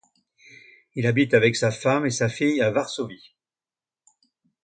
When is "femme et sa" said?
1.69-2.27